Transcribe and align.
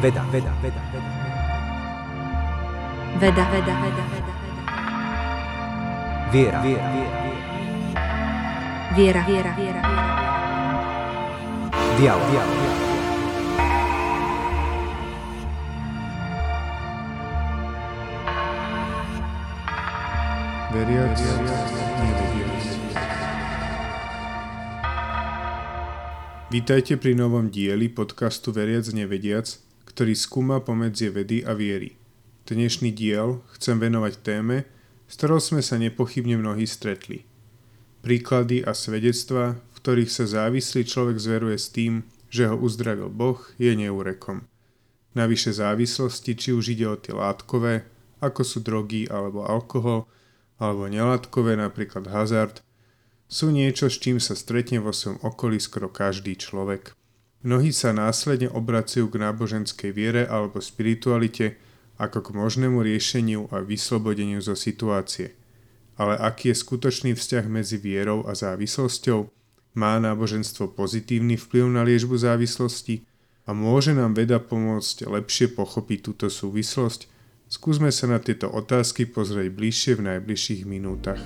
Veda, 0.00 0.24
veda, 0.32 0.50
veda, 0.62 0.80
veda. 0.92 1.04
Veda, 3.20 3.44
veda, 3.50 3.74
veda, 3.82 4.04
veda. 4.12 4.32
Viera, 6.32 6.60
viera, 6.62 6.90
viera. 6.90 7.20
Viera, 8.96 9.24
viera, 9.26 9.52
viera. 9.58 9.82
Dialog, 11.98 12.30
dialog. 12.30 12.56
Veriac, 20.72 21.18
nevediac. 22.00 22.64
Vítajte 26.50 26.96
pri 26.96 27.14
novom 27.14 27.50
dieli 27.50 27.92
podcastu 27.92 28.52
Veriac 28.52 28.88
nevediac, 28.96 29.69
ktorý 29.90 30.14
skúma 30.14 30.62
pomedzie 30.62 31.10
vedy 31.10 31.42
a 31.42 31.58
viery. 31.58 31.98
Dnešný 32.46 32.94
diel 32.94 33.42
chcem 33.58 33.82
venovať 33.82 34.22
téme, 34.22 34.70
s 35.10 35.18
ktorou 35.18 35.42
sme 35.42 35.66
sa 35.66 35.82
nepochybne 35.82 36.38
mnohí 36.38 36.62
stretli. 36.70 37.26
Príklady 38.06 38.62
a 38.62 38.70
svedectva, 38.70 39.58
v 39.58 39.74
ktorých 39.82 40.10
sa 40.14 40.30
závislý 40.30 40.86
človek 40.86 41.18
zveruje 41.18 41.58
s 41.58 41.74
tým, 41.74 42.06
že 42.30 42.46
ho 42.46 42.54
uzdravil 42.54 43.10
Boh, 43.10 43.42
je 43.58 43.74
neúrekom. 43.74 44.46
Navyše 45.18 45.58
závislosti, 45.58 46.38
či 46.38 46.54
už 46.54 46.78
ide 46.78 46.86
o 46.86 46.94
tie 46.94 47.10
látkové, 47.10 47.82
ako 48.22 48.46
sú 48.46 48.62
drogy 48.62 49.10
alebo 49.10 49.42
alkohol, 49.42 50.06
alebo 50.62 50.86
nelátkové, 50.86 51.58
napríklad 51.58 52.06
hazard, 52.06 52.62
sú 53.26 53.50
niečo, 53.50 53.90
s 53.90 53.98
čím 53.98 54.22
sa 54.22 54.38
stretne 54.38 54.78
vo 54.78 54.94
svojom 54.94 55.18
okolí 55.26 55.58
skoro 55.58 55.90
každý 55.90 56.38
človek. 56.38 56.94
Mnohí 57.40 57.72
sa 57.72 57.96
následne 57.96 58.52
obracujú 58.52 59.08
k 59.08 59.20
náboženskej 59.20 59.90
viere 59.96 60.22
alebo 60.28 60.60
spiritualite 60.60 61.56
ako 61.96 62.20
k 62.20 62.28
možnému 62.36 62.84
riešeniu 62.84 63.48
a 63.48 63.64
vyslobodeniu 63.64 64.40
zo 64.44 64.52
situácie. 64.52 65.36
Ale 66.00 66.16
aký 66.16 66.52
je 66.52 66.60
skutočný 66.60 67.12
vzťah 67.16 67.44
medzi 67.48 67.76
vierou 67.76 68.24
a 68.24 68.32
závislosťou? 68.36 69.28
Má 69.76 70.00
náboženstvo 70.00 70.72
pozitívny 70.72 71.36
vplyv 71.36 71.64
na 71.68 71.84
liečbu 71.84 72.16
závislosti? 72.16 73.04
A 73.48 73.56
môže 73.56 73.96
nám 73.96 74.16
veda 74.16 74.40
pomôcť 74.40 75.08
lepšie 75.08 75.52
pochopiť 75.52 75.98
túto 76.04 76.26
súvislosť 76.28 77.20
Skúsme 77.50 77.90
sa 77.90 78.06
na 78.06 78.22
tieto 78.22 78.46
otázky 78.46 79.10
pozrieť 79.10 79.50
bližšie 79.50 79.92
v 79.98 80.06
najbližších 80.06 80.62
minútach. 80.70 81.18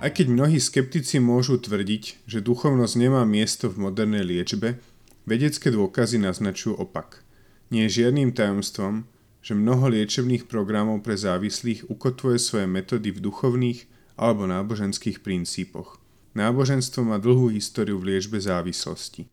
Aj 0.00 0.08
keď 0.08 0.32
mnohí 0.32 0.56
skeptici 0.56 1.20
môžu 1.20 1.60
tvrdiť, 1.60 2.24
že 2.24 2.40
duchovnosť 2.40 2.94
nemá 2.96 3.28
miesto 3.28 3.68
v 3.68 3.84
modernej 3.84 4.24
liečbe, 4.24 4.80
vedecké 5.28 5.68
dôkazy 5.68 6.16
naznačujú 6.16 6.80
opak. 6.80 7.20
Nie 7.68 7.84
je 7.84 8.00
žiadnym 8.00 8.32
tajomstvom, 8.32 9.04
že 9.44 9.52
mnoho 9.52 9.92
liečebných 9.92 10.48
programov 10.48 11.04
pre 11.04 11.20
závislých 11.20 11.92
ukotvuje 11.92 12.40
svoje 12.40 12.64
metódy 12.64 13.12
v 13.12 13.20
duchovných 13.28 13.84
alebo 14.16 14.48
náboženských 14.48 15.20
princípoch. 15.20 16.00
Náboženstvo 16.32 17.04
má 17.04 17.20
dlhú 17.20 17.52
históriu 17.52 18.00
v 18.00 18.16
liečbe 18.16 18.40
závislosti. 18.40 19.28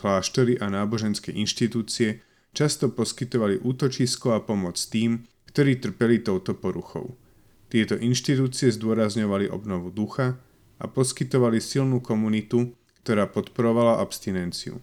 Kláštory 0.00 0.56
a 0.56 0.72
náboženské 0.72 1.28
inštitúcie 1.28 2.24
často 2.56 2.88
poskytovali 2.88 3.60
útočisko 3.60 4.32
a 4.32 4.40
pomoc 4.40 4.80
tým, 4.80 5.28
ktorí 5.52 5.76
trpeli 5.76 6.24
touto 6.24 6.56
poruchou. 6.56 7.25
Tieto 7.66 7.98
inštitúcie 7.98 8.70
zdôrazňovali 8.70 9.50
obnovu 9.50 9.90
ducha 9.90 10.38
a 10.78 10.84
poskytovali 10.86 11.58
silnú 11.58 11.98
komunitu, 11.98 12.74
ktorá 13.02 13.26
podporovala 13.26 13.98
abstinenciu. 13.98 14.82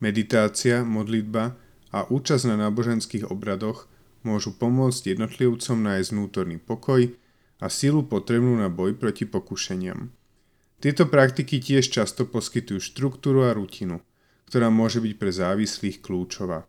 Meditácia, 0.00 0.82
modlitba 0.82 1.54
a 1.92 2.08
účasť 2.08 2.44
na 2.50 2.56
náboženských 2.66 3.28
obradoch 3.28 3.86
môžu 4.24 4.56
pomôcť 4.56 5.16
jednotlivcom 5.16 5.76
nájsť 5.80 6.08
vnútorný 6.10 6.56
pokoj 6.58 7.10
a 7.60 7.66
silu 7.68 8.02
potrebnú 8.02 8.56
na 8.56 8.72
boj 8.72 8.96
proti 8.96 9.28
pokušeniam. 9.28 10.10
Tieto 10.80 11.04
praktiky 11.04 11.60
tiež 11.60 11.92
často 11.92 12.24
poskytujú 12.24 12.80
štruktúru 12.80 13.44
a 13.44 13.52
rutinu, 13.52 14.00
ktorá 14.48 14.72
môže 14.72 15.04
byť 15.04 15.14
pre 15.20 15.30
závislých 15.30 16.00
kľúčová. 16.00 16.64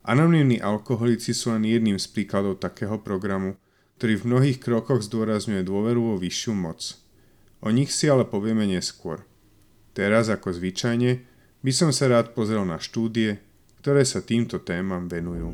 Anonymní 0.00 0.64
alkoholici 0.64 1.36
sú 1.36 1.52
len 1.52 1.68
jedným 1.68 2.00
z 2.00 2.08
príkladov 2.08 2.56
takého 2.56 2.96
programu, 3.04 3.60
ktorý 4.00 4.16
v 4.16 4.28
mnohých 4.32 4.58
krokoch 4.64 5.04
zdôrazňuje 5.04 5.60
dôveru 5.60 6.00
vo 6.00 6.16
vyššiu 6.16 6.56
moc. 6.56 6.96
O 7.60 7.68
nich 7.68 7.92
si 7.92 8.08
ale 8.08 8.24
povieme 8.24 8.64
neskôr. 8.64 9.28
Teraz, 9.92 10.32
ako 10.32 10.56
zvyčajne, 10.56 11.20
by 11.60 11.68
som 11.68 11.92
sa 11.92 12.08
rád 12.08 12.32
pozrel 12.32 12.64
na 12.64 12.80
štúdie, 12.80 13.44
ktoré 13.84 14.08
sa 14.08 14.24
týmto 14.24 14.56
témam 14.64 15.04
venujú. 15.04 15.52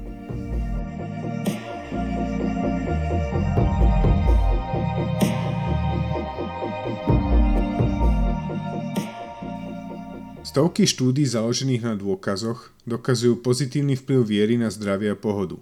Stovky 10.47 10.87
štúdí 10.87 11.27
založených 11.27 11.83
na 11.83 11.99
dôkazoch 11.99 12.71
dokazujú 12.87 13.43
pozitívny 13.43 13.99
vplyv 13.99 14.23
viery 14.23 14.55
na 14.55 14.71
zdravie 14.71 15.11
a 15.11 15.19
pohodu. 15.19 15.59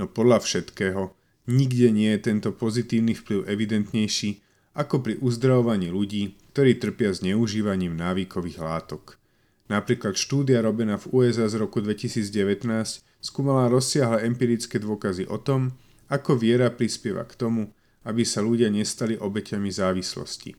No 0.00 0.08
podľa 0.08 0.40
všetkého, 0.40 1.12
nikde 1.46 1.90
nie 1.90 2.10
je 2.14 2.32
tento 2.32 2.50
pozitívny 2.54 3.14
vplyv 3.18 3.46
evidentnejší 3.46 4.42
ako 4.72 5.04
pri 5.04 5.14
uzdravovaní 5.20 5.92
ľudí, 5.92 6.36
ktorí 6.56 6.80
trpia 6.80 7.12
zneužívaním 7.12 7.92
návykových 7.92 8.58
látok. 8.60 9.20
Napríklad 9.68 10.16
štúdia 10.16 10.60
robená 10.64 10.96
v 11.00 11.08
USA 11.12 11.48
z 11.48 11.60
roku 11.60 11.80
2019 11.80 12.64
skúmala 13.20 13.68
rozsiahle 13.68 14.24
empirické 14.24 14.80
dôkazy 14.80 15.28
o 15.28 15.40
tom, 15.40 15.76
ako 16.12 16.36
viera 16.36 16.68
prispieva 16.68 17.24
k 17.24 17.36
tomu, 17.36 17.72
aby 18.04 18.26
sa 18.26 18.42
ľudia 18.42 18.68
nestali 18.68 19.16
obeťami 19.16 19.70
závislosti. 19.72 20.52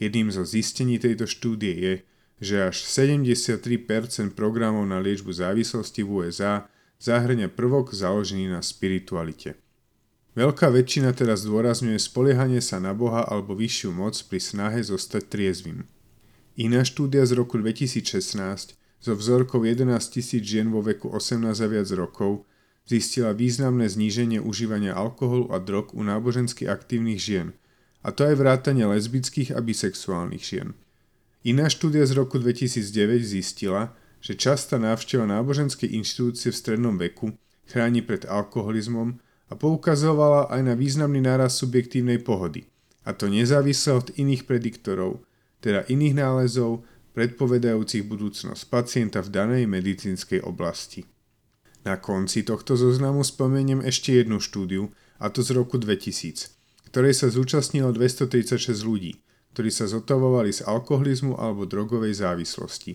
Jedným 0.00 0.28
zo 0.34 0.42
zistení 0.42 0.98
tejto 0.98 1.28
štúdie 1.28 1.74
je, 1.76 1.94
že 2.40 2.56
až 2.68 2.84
73% 2.84 4.36
programov 4.36 4.84
na 4.84 5.00
liečbu 5.00 5.32
závislosti 5.32 6.04
v 6.04 6.10
USA 6.24 6.68
zahrňa 7.00 7.52
prvok 7.52 7.96
založený 7.96 8.52
na 8.52 8.60
spiritualite. 8.60 9.56
Veľká 10.36 10.68
väčšina 10.68 11.16
teraz 11.16 11.48
zdôrazňuje 11.48 11.96
spoliehanie 11.96 12.60
sa 12.60 12.76
na 12.76 12.92
Boha 12.92 13.24
alebo 13.24 13.56
vyššiu 13.56 13.90
moc 13.96 14.14
pri 14.28 14.36
snahe 14.36 14.84
zostať 14.84 15.32
triezvym. 15.32 15.88
Iná 16.60 16.84
štúdia 16.84 17.24
z 17.24 17.40
roku 17.40 17.56
2016 17.56 18.76
so 18.76 19.12
vzorkou 19.16 19.64
11 19.64 19.96
tisíc 20.12 20.44
žien 20.44 20.68
vo 20.68 20.84
veku 20.84 21.08
18 21.08 21.40
a 21.56 21.66
viac 21.72 21.88
rokov 21.96 22.44
zistila 22.84 23.32
významné 23.32 23.88
zníženie 23.88 24.44
užívania 24.44 24.92
alkoholu 24.92 25.48
a 25.50 25.56
drog 25.56 25.96
u 25.96 26.04
nábožensky 26.04 26.68
aktívnych 26.68 27.18
žien, 27.18 27.56
a 28.04 28.12
to 28.12 28.28
aj 28.28 28.36
vrátane 28.36 28.84
lesbických 28.84 29.56
a 29.56 29.64
bisexuálnych 29.64 30.44
žien– 30.44 30.76
Iná 31.46 31.70
štúdia 31.70 32.02
z 32.02 32.18
roku 32.18 32.42
2009 32.42 33.22
zistila, 33.22 33.94
že 34.18 34.34
častá 34.34 34.82
návšteva 34.82 35.30
náboženskej 35.30 35.94
inštitúcie 35.94 36.50
v 36.50 36.58
strednom 36.58 36.98
veku 36.98 37.38
chráni 37.70 38.02
pred 38.02 38.26
alkoholizmom 38.26 39.22
a 39.46 39.54
poukazovala 39.54 40.50
aj 40.50 40.60
na 40.66 40.74
významný 40.74 41.22
náraz 41.22 41.58
subjektívnej 41.60 42.22
pohody, 42.22 42.66
a 43.06 43.14
to 43.14 43.30
nezávisle 43.30 44.02
od 44.02 44.08
iných 44.18 44.44
prediktorov, 44.44 45.22
teda 45.62 45.86
iných 45.86 46.14
nálezov, 46.18 46.82
predpovedajúcich 47.14 48.04
budúcnosť 48.04 48.68
pacienta 48.68 49.24
v 49.24 49.32
danej 49.32 49.64
medicínskej 49.70 50.44
oblasti. 50.44 51.08
Na 51.86 51.96
konci 51.96 52.42
tohto 52.42 52.74
zoznamu 52.74 53.22
spomeniem 53.22 53.80
ešte 53.80 54.12
jednu 54.12 54.42
štúdiu, 54.42 54.90
a 55.16 55.32
to 55.32 55.40
z 55.40 55.56
roku 55.56 55.80
2000, 55.80 56.52
ktorej 56.92 57.14
sa 57.14 57.32
zúčastnilo 57.32 57.94
236 57.94 58.84
ľudí– 58.84 59.16
ktorí 59.56 59.72
sa 59.72 59.88
zotavovali 59.88 60.52
z 60.52 60.68
alkoholizmu 60.68 61.40
alebo 61.40 61.64
drogovej 61.64 62.20
závislosti. 62.20 62.92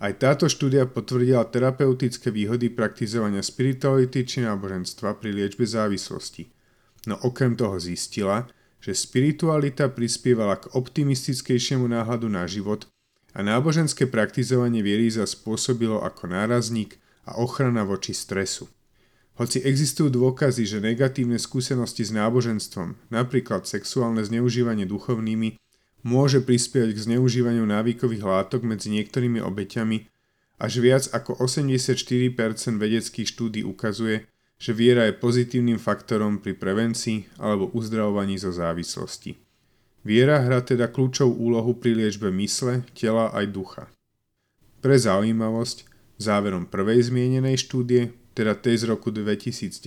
Aj 0.00 0.16
táto 0.16 0.48
štúdia 0.48 0.88
potvrdila 0.88 1.44
terapeutické 1.44 2.32
výhody 2.32 2.72
praktizovania 2.72 3.44
spirituality 3.44 4.24
či 4.24 4.40
náboženstva 4.40 5.20
pri 5.20 5.36
liečbe 5.36 5.68
závislosti. 5.68 6.48
No 7.04 7.20
okrem 7.20 7.52
toho 7.52 7.76
zistila, 7.76 8.48
že 8.80 8.96
spiritualita 8.96 9.92
prispievala 9.92 10.56
k 10.56 10.72
optimistickejšiemu 10.72 11.84
náhľadu 11.84 12.32
na 12.32 12.48
život 12.48 12.88
a 13.36 13.44
náboženské 13.44 14.08
praktizovanie 14.08 14.80
viery 14.80 15.12
spôsobilo 15.12 16.00
ako 16.00 16.32
nárazník 16.32 16.96
a 17.28 17.36
ochrana 17.36 17.84
voči 17.84 18.16
stresu. 18.16 18.72
Hoci 19.36 19.60
existujú 19.60 20.12
dôkazy, 20.12 20.64
že 20.64 20.84
negatívne 20.84 21.36
skúsenosti 21.36 22.04
s 22.04 22.12
náboženstvom, 22.12 22.96
napríklad 23.12 23.68
sexuálne 23.68 24.24
zneužívanie 24.24 24.84
duchovnými, 24.84 25.60
môže 26.06 26.40
prispievať 26.40 26.96
k 26.96 27.04
zneužívaniu 27.10 27.64
návykových 27.64 28.24
látok 28.24 28.64
medzi 28.64 28.88
niektorými 28.92 29.40
obeťami, 29.40 30.08
až 30.60 30.72
viac 30.84 31.04
ako 31.12 31.40
84% 31.40 32.36
vedeckých 32.76 33.28
štúdí 33.28 33.64
ukazuje, 33.64 34.28
že 34.60 34.76
viera 34.76 35.08
je 35.08 35.16
pozitívnym 35.16 35.80
faktorom 35.80 36.36
pri 36.44 36.52
prevencii 36.52 37.40
alebo 37.40 37.72
uzdravovaní 37.72 38.36
zo 38.36 38.52
závislosti. 38.52 39.40
Viera 40.04 40.40
hrá 40.44 40.60
teda 40.60 40.88
kľúčovú 40.92 41.32
úlohu 41.32 41.76
pri 41.76 41.96
liečbe 41.96 42.28
mysle, 42.32 42.84
tela 42.92 43.32
aj 43.32 43.44
ducha. 43.52 43.84
Pre 44.80 44.96
zaujímavosť, 44.96 45.88
záverom 46.20 46.68
prvej 46.68 47.08
zmienenej 47.08 47.56
štúdie, 47.56 48.12
teda 48.36 48.56
tej 48.56 48.84
z 48.84 48.84
roku 48.88 49.12
2019, 49.12 49.80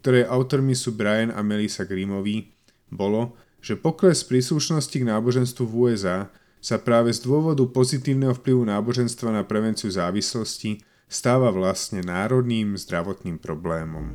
ktorej 0.00 0.24
autormi 0.28 0.76
sú 0.76 0.96
Brian 0.96 1.32
a 1.32 1.40
Melissa 1.40 1.84
Grimoví, 1.84 2.52
bolo, 2.92 3.36
že 3.62 3.78
pokles 3.78 4.26
príslušnosti 4.26 4.98
k 4.98 5.06
náboženstvu 5.06 5.62
v 5.62 5.74
USA 5.86 6.26
sa 6.58 6.82
práve 6.82 7.14
z 7.14 7.22
dôvodu 7.22 7.62
pozitívneho 7.70 8.34
vplyvu 8.34 8.66
náboženstva 8.66 9.30
na 9.30 9.46
prevenciu 9.46 9.86
závislosti 9.86 10.82
stáva 11.06 11.54
vlastne 11.54 12.02
národným 12.02 12.74
zdravotným 12.74 13.38
problémom. 13.38 14.10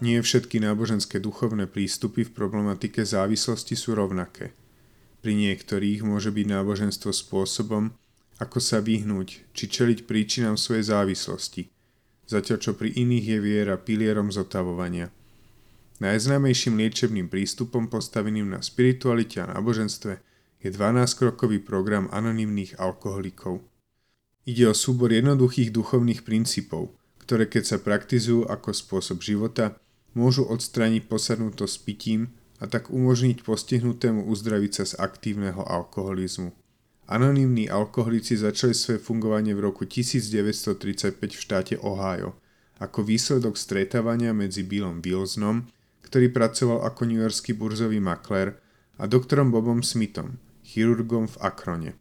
Nie 0.00 0.24
všetky 0.24 0.64
náboženské 0.64 1.20
duchovné 1.20 1.68
prístupy 1.68 2.24
v 2.24 2.32
problematike 2.32 3.04
závislosti 3.04 3.76
sú 3.76 3.92
rovnaké. 3.92 4.56
Pri 5.20 5.36
niektorých 5.36 6.00
môže 6.00 6.32
byť 6.32 6.46
náboženstvo 6.48 7.12
spôsobom, 7.12 7.92
ako 8.40 8.58
sa 8.58 8.80
vyhnúť 8.80 9.52
či 9.52 9.64
čeliť 9.68 10.08
príčinám 10.08 10.56
svojej 10.56 10.88
závislosti, 10.88 11.68
zatiaľ 12.24 12.58
čo 12.58 12.72
pri 12.72 12.96
iných 12.96 13.26
je 13.36 13.38
viera 13.38 13.76
pilierom 13.76 14.32
zotavovania. 14.32 15.12
Najznámejším 16.00 16.80
liečebným 16.80 17.28
prístupom 17.28 17.92
postaveným 17.92 18.48
na 18.48 18.64
spiritualite 18.64 19.44
a 19.44 19.52
náboženstve 19.52 20.12
je 20.64 20.68
12-krokový 20.72 21.60
program 21.60 22.08
anonymných 22.08 22.80
alkoholikov. 22.80 23.60
Ide 24.48 24.72
o 24.72 24.74
súbor 24.74 25.12
jednoduchých 25.12 25.68
duchovných 25.68 26.24
princípov, 26.24 26.96
ktoré 27.20 27.44
keď 27.44 27.76
sa 27.76 27.76
praktizujú 27.76 28.48
ako 28.48 28.72
spôsob 28.72 29.20
života, 29.20 29.76
môžu 30.16 30.48
odstrániť 30.48 31.04
posadnutosť 31.04 31.76
pitím 31.84 32.32
a 32.56 32.64
tak 32.64 32.88
umožniť 32.88 33.44
postihnutému 33.44 34.24
uzdraviť 34.24 34.72
sa 34.72 34.84
z 34.88 34.92
aktívneho 34.96 35.60
alkoholizmu. 35.60 36.56
Anonymní 37.10 37.66
alkoholici 37.66 38.38
začali 38.38 38.70
svoje 38.70 39.02
fungovanie 39.02 39.50
v 39.50 39.66
roku 39.66 39.82
1935 39.82 41.18
v 41.18 41.40
štáte 41.40 41.74
Ohio 41.82 42.38
ako 42.78 43.04
výsledok 43.04 43.58
stretávania 43.58 44.32
medzi 44.32 44.64
Billom 44.64 45.04
Wilsonom, 45.04 45.68
ktorý 46.06 46.32
pracoval 46.32 46.86
ako 46.86 47.02
newyorský 47.04 47.52
burzový 47.52 48.00
makler, 48.00 48.56
a 49.00 49.04
doktorom 49.04 49.52
Bobom 49.52 49.84
Smithom, 49.84 50.40
chirurgom 50.64 51.28
v 51.28 51.36
Akrone. 51.44 51.92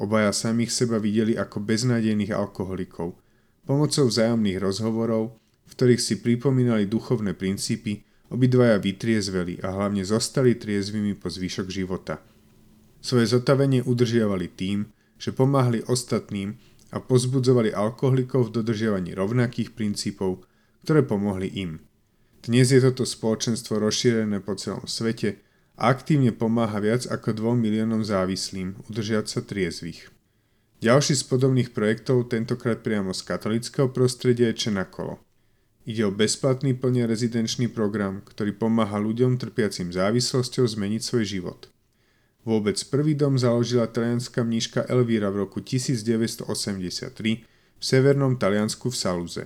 Obaja 0.00 0.32
samých 0.32 0.72
seba 0.72 0.96
videli 0.96 1.36
ako 1.36 1.60
beznádejných 1.60 2.32
alkoholikov. 2.32 3.16
Pomocou 3.64 4.08
vzájomných 4.08 4.60
rozhovorov 4.60 5.40
v 5.64 5.72
ktorých 5.72 6.00
si 6.00 6.14
pripomínali 6.20 6.84
duchovné 6.84 7.32
princípy, 7.32 8.04
obidvaja 8.28 8.76
vytriezveli 8.80 9.64
a 9.64 9.72
hlavne 9.72 10.04
zostali 10.04 10.56
triezvými 10.56 11.16
po 11.16 11.32
zvyšok 11.32 11.66
života. 11.72 12.20
Svoje 13.04 13.36
zotavenie 13.36 13.84
udržiavali 13.84 14.48
tým, 14.48 14.88
že 15.20 15.36
pomáhali 15.36 15.84
ostatným 15.84 16.56
a 16.88 17.04
pozbudzovali 17.04 17.76
alkoholikov 17.76 18.48
v 18.48 18.64
dodržiavaní 18.64 19.12
rovnakých 19.12 19.76
princípov, 19.76 20.48
ktoré 20.88 21.04
pomohli 21.04 21.52
im. 21.52 21.84
Dnes 22.40 22.72
je 22.72 22.80
toto 22.80 23.04
spoločenstvo 23.04 23.76
rozšírené 23.76 24.40
po 24.40 24.56
celom 24.56 24.88
svete 24.88 25.36
a 25.76 25.92
aktívne 25.92 26.32
pomáha 26.32 26.80
viac 26.80 27.04
ako 27.04 27.36
2 27.36 27.60
miliónom 27.60 28.00
závislým 28.08 28.80
udržiať 28.88 29.26
sa 29.28 29.40
triezvých. 29.44 30.08
Ďalší 30.80 31.20
z 31.20 31.24
podobných 31.28 31.76
projektov, 31.76 32.32
tentokrát 32.32 32.80
priamo 32.80 33.12
z 33.12 33.20
katolického 33.20 33.92
prostredia, 33.92 34.48
je 34.52 34.68
Čenakolo. 34.68 35.20
Ide 35.84 36.08
o 36.08 36.12
bezplatný 36.12 36.72
plne 36.72 37.04
rezidenčný 37.04 37.68
program, 37.68 38.24
ktorý 38.24 38.56
pomáha 38.56 38.96
ľuďom 38.96 39.36
trpiacim 39.36 39.92
závislosťou 39.92 40.64
zmeniť 40.64 41.00
svoj 41.04 41.24
život. 41.28 41.73
Vôbec 42.44 42.76
prvý 42.92 43.16
dom 43.16 43.40
založila 43.40 43.88
talianská 43.88 44.44
mníška 44.44 44.84
Elvíra 44.92 45.32
v 45.32 45.48
roku 45.48 45.64
1983 45.64 46.44
v 47.48 47.82
severnom 47.82 48.36
Taliansku 48.36 48.92
v 48.92 48.96
Saluze. 48.96 49.44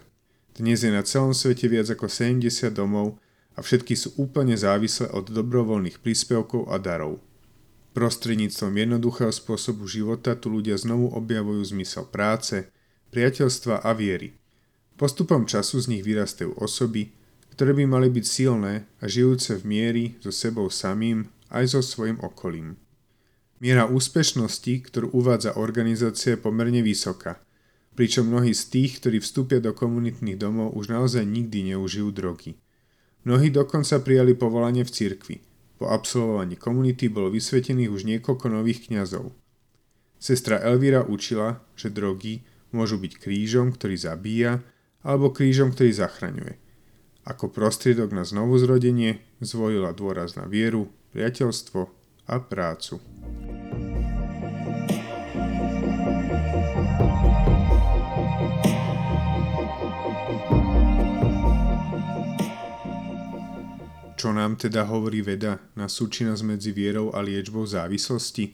Dnes 0.59 0.83
je 0.83 0.91
na 0.91 1.07
celom 1.07 1.31
svete 1.31 1.71
viac 1.71 1.87
ako 1.95 2.11
70 2.11 2.75
domov 2.75 3.23
a 3.55 3.63
všetky 3.63 3.95
sú 3.95 4.19
úplne 4.19 4.59
závislé 4.59 5.15
od 5.15 5.31
dobrovoľných 5.31 6.03
príspevkov 6.03 6.67
a 6.75 6.83
darov. 6.83 7.23
Prostredníctvom 7.95 8.75
jednoduchého 8.75 9.31
spôsobu 9.31 9.87
života 9.87 10.35
tu 10.35 10.51
ľudia 10.51 10.75
znovu 10.75 11.15
objavujú 11.15 11.71
zmysel 11.71 12.03
práce, 12.11 12.67
priateľstva 13.15 13.87
a 13.87 13.91
viery. 13.95 14.35
Postupom 14.99 15.47
času 15.47 15.79
z 15.79 15.87
nich 15.95 16.03
vyrastajú 16.03 16.59
osoby, 16.59 17.15
ktoré 17.55 17.79
by 17.79 17.87
mali 17.87 18.11
byť 18.11 18.27
silné 18.27 18.91
a 18.99 19.07
žijúce 19.07 19.55
v 19.63 19.63
miery 19.63 20.05
so 20.19 20.35
sebou 20.35 20.67
samým 20.67 21.31
aj 21.55 21.79
so 21.79 21.81
svojim 21.83 22.19
okolím. 22.19 22.88
Miera 23.59 23.91
úspešnosti, 23.91 24.71
ktorú 24.87 25.11
uvádza 25.19 25.59
organizácia, 25.59 26.39
je 26.39 26.43
pomerne 26.43 26.79
vysoká, 26.79 27.43
pričom 27.99 28.31
mnohí 28.31 28.55
z 28.55 28.71
tých, 28.71 29.03
ktorí 29.03 29.19
vstúpia 29.19 29.59
do 29.59 29.75
komunitných 29.75 30.39
domov, 30.39 30.79
už 30.79 30.95
naozaj 30.95 31.27
nikdy 31.27 31.75
neužijú 31.75 32.15
drogy. 32.15 32.55
Mnohí 33.27 33.51
dokonca 33.51 33.99
prijali 33.99 34.39
povolanie 34.39 34.87
v 34.87 34.95
cirkvi. 34.95 35.37
Po 35.75 35.91
absolvovaní 35.91 36.55
komunity 36.55 37.11
bolo 37.11 37.35
vysvetených 37.35 37.91
už 37.91 38.07
niekoľko 38.07 38.47
nových 38.47 38.87
kňazov. 38.87 39.35
Sestra 40.23 40.63
Elvíra 40.63 41.03
učila, 41.07 41.63
že 41.75 41.91
drogy 41.91 42.47
môžu 42.71 42.99
byť 42.99 43.13
krížom, 43.19 43.75
ktorý 43.75 43.99
zabíja 43.99 44.63
alebo 45.03 45.35
krížom, 45.35 45.75
ktorý 45.75 45.95
zachraňuje. 45.95 46.55
Ako 47.27 47.51
prostriedok 47.51 48.15
na 48.15 48.23
znovuzrodenie 48.23 49.23
zvolila 49.43 49.95
dôraz 49.95 50.35
na 50.35 50.47
vieru, 50.47 50.91
priateľstvo 51.15 51.81
a 52.27 52.35
prácu. 52.43 52.99
Čo 64.29 64.37
nám 64.37 64.61
teda 64.61 64.85
hovorí 64.85 65.25
veda 65.25 65.57
na 65.73 65.89
súčinnosť 65.89 66.45
medzi 66.45 66.69
vierou 66.77 67.09
a 67.17 67.25
liečbou 67.25 67.65
závislosti? 67.65 68.53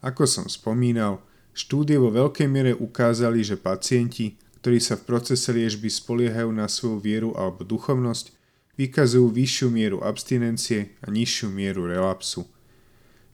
Ako 0.00 0.24
som 0.24 0.48
spomínal, 0.48 1.20
štúdie 1.52 2.00
vo 2.00 2.08
veľkej 2.08 2.48
miere 2.48 2.72
ukázali, 2.72 3.44
že 3.44 3.60
pacienti, 3.60 4.40
ktorí 4.64 4.80
sa 4.80 4.96
v 4.96 5.04
procese 5.04 5.52
liežby 5.52 5.92
spoliehajú 5.92 6.48
na 6.56 6.72
svoju 6.72 7.04
vieru 7.04 7.30
alebo 7.36 7.68
duchovnosť, 7.68 8.32
vykazujú 8.80 9.28
vyššiu 9.28 9.68
mieru 9.68 10.00
abstinencie 10.00 10.96
a 11.04 11.12
nižšiu 11.12 11.52
mieru 11.52 11.84
relapsu. 11.84 12.48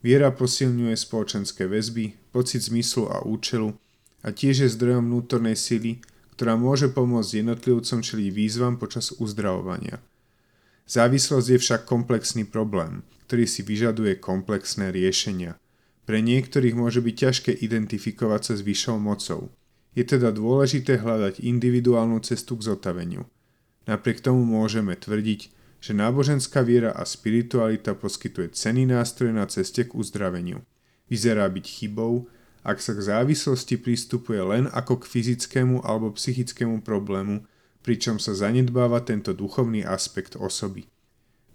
Viera 0.02 0.34
posilňuje 0.34 0.98
spoločenské 0.98 1.70
väzby, 1.70 2.34
pocit 2.34 2.66
zmyslu 2.66 3.14
a 3.14 3.22
účelu 3.22 3.78
a 4.26 4.34
tiež 4.34 4.66
je 4.66 4.74
zdrojom 4.74 5.06
vnútornej 5.06 5.54
sily, 5.54 6.02
ktorá 6.34 6.58
môže 6.58 6.90
pomôcť 6.90 7.46
jednotlivcom 7.46 8.02
čeliť 8.02 8.28
výzvam 8.34 8.74
počas 8.74 9.14
uzdravovania. 9.22 10.02
Závislosť 10.90 11.54
je 11.54 11.58
však 11.62 11.80
komplexný 11.86 12.50
problém, 12.50 13.06
ktorý 13.30 13.46
si 13.46 13.62
vyžaduje 13.62 14.18
komplexné 14.18 14.90
riešenia. 14.90 15.54
Pre 16.02 16.18
niektorých 16.18 16.74
môže 16.74 16.98
byť 16.98 17.14
ťažké 17.14 17.52
identifikovať 17.54 18.40
sa 18.42 18.54
s 18.58 18.66
vyššou 18.66 18.98
mocou– 18.98 19.46
je 19.94 20.04
teda 20.06 20.30
dôležité 20.30 21.02
hľadať 21.02 21.42
individuálnu 21.42 22.22
cestu 22.22 22.54
k 22.54 22.66
zotaveniu. 22.70 23.26
Napriek 23.90 24.22
tomu 24.22 24.46
môžeme 24.46 24.94
tvrdiť, 24.94 25.50
že 25.80 25.92
náboženská 25.96 26.62
viera 26.62 26.94
a 26.94 27.02
spiritualita 27.02 27.96
poskytuje 27.96 28.54
cený 28.54 28.86
nástroj 28.86 29.34
na 29.34 29.48
ceste 29.50 29.88
k 29.88 29.96
uzdraveniu. 29.96 30.62
Vyzerá 31.10 31.48
byť 31.50 31.66
chybou, 31.66 32.30
ak 32.62 32.78
sa 32.78 32.92
k 32.92 33.02
závislosti 33.02 33.80
pristupuje 33.80 34.38
len 34.38 34.68
ako 34.70 35.02
k 35.02 35.08
fyzickému 35.10 35.82
alebo 35.82 36.12
psychickému 36.14 36.84
problému, 36.84 37.42
pričom 37.80 38.20
sa 38.20 38.36
zanedbáva 38.36 39.04
tento 39.04 39.32
duchovný 39.32 39.84
aspekt 39.84 40.36
osoby. 40.36 40.86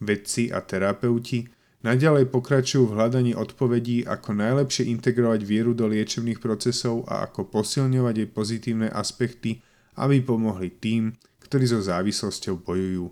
Vedci 0.01 0.51
a 0.51 0.60
terapeuti 0.60 1.48
Naďalej 1.86 2.34
pokračujú 2.34 2.89
v 2.89 2.96
hľadaní 2.98 3.32
odpovedí, 3.38 4.10
ako 4.10 4.34
najlepšie 4.34 4.89
integrovať 4.89 5.46
vieru 5.46 5.77
do 5.77 5.86
liečebných 5.86 6.41
procesov 6.41 7.05
a 7.05 7.29
ako 7.29 7.46
posilňovať 7.46 8.25
jej 8.25 8.29
pozitívne 8.34 8.89
aspekty, 8.89 9.62
aby 10.01 10.17
pomohli 10.25 10.74
tým, 10.74 11.13
ktorí 11.46 11.70
so 11.70 11.86
závislosťou 11.86 12.58
bojujú. 12.65 13.05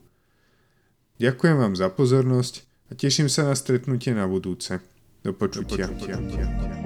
Ďakujem 1.21 1.57
vám 1.61 1.77
za 1.77 1.93
pozornosť 1.93 2.65
a 2.89 2.97
teším 2.97 3.29
sa 3.29 3.45
na 3.45 3.53
stretnutie 3.53 4.17
na 4.17 4.25
budúce. 4.25 4.81
Do 5.21 5.37
počutia. 5.37 5.85
Do 5.85 5.93
počutia. 5.93 6.82